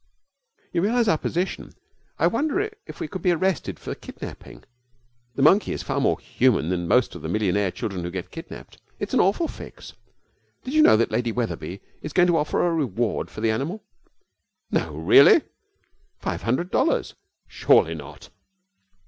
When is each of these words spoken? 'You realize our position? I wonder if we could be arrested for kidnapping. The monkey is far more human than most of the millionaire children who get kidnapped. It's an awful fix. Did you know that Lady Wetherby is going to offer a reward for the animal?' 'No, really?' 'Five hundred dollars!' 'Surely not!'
'You 0.73 0.81
realize 0.81 1.07
our 1.07 1.19
position? 1.19 1.73
I 2.17 2.25
wonder 2.25 2.59
if 2.87 2.99
we 2.99 3.07
could 3.07 3.21
be 3.21 3.29
arrested 3.29 3.77
for 3.79 3.93
kidnapping. 3.93 4.63
The 5.35 5.43
monkey 5.43 5.73
is 5.73 5.83
far 5.83 5.99
more 6.01 6.17
human 6.19 6.69
than 6.69 6.87
most 6.87 7.13
of 7.13 7.21
the 7.21 7.29
millionaire 7.29 7.69
children 7.69 8.03
who 8.03 8.09
get 8.09 8.31
kidnapped. 8.31 8.79
It's 8.97 9.13
an 9.13 9.19
awful 9.19 9.47
fix. 9.47 9.93
Did 10.63 10.73
you 10.73 10.81
know 10.81 10.97
that 10.97 11.11
Lady 11.11 11.31
Wetherby 11.31 11.81
is 12.01 12.13
going 12.13 12.29
to 12.29 12.37
offer 12.37 12.65
a 12.65 12.73
reward 12.73 13.29
for 13.29 13.41
the 13.41 13.51
animal?' 13.51 13.83
'No, 14.71 14.91
really?' 14.95 15.43
'Five 16.17 16.41
hundred 16.41 16.71
dollars!' 16.71 17.13
'Surely 17.47 17.93
not!' 17.93 18.29